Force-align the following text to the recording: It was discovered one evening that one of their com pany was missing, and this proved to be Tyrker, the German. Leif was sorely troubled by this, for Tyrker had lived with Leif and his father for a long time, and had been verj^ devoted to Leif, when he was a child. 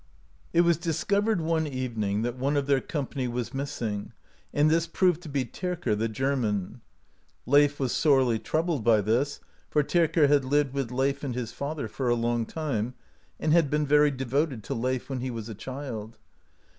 It 0.51 0.61
was 0.61 0.77
discovered 0.77 1.41
one 1.41 1.67
evening 1.67 2.23
that 2.23 2.35
one 2.35 2.57
of 2.57 2.65
their 2.65 2.81
com 2.81 3.05
pany 3.05 3.31
was 3.31 3.53
missing, 3.53 4.13
and 4.51 4.67
this 4.67 4.87
proved 4.87 5.21
to 5.21 5.29
be 5.29 5.45
Tyrker, 5.45 5.95
the 5.95 6.09
German. 6.09 6.81
Leif 7.45 7.79
was 7.79 7.91
sorely 7.91 8.39
troubled 8.39 8.83
by 8.83 9.01
this, 9.01 9.41
for 9.69 9.83
Tyrker 9.83 10.27
had 10.27 10.43
lived 10.43 10.73
with 10.73 10.89
Leif 10.89 11.23
and 11.23 11.35
his 11.35 11.51
father 11.51 11.87
for 11.87 12.09
a 12.09 12.15
long 12.15 12.47
time, 12.47 12.95
and 13.39 13.53
had 13.53 13.69
been 13.69 13.85
verj^ 13.85 14.17
devoted 14.17 14.63
to 14.63 14.73
Leif, 14.73 15.07
when 15.07 15.19
he 15.19 15.29
was 15.29 15.47
a 15.49 15.53
child. 15.53 16.17